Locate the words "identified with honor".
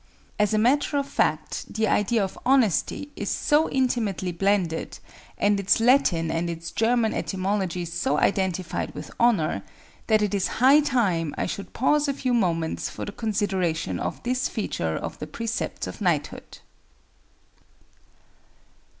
8.17-9.61